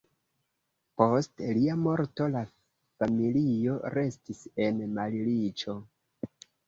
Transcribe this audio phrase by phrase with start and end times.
[1.01, 2.43] Post lia morto la
[3.03, 5.77] familio restis en malriĉo.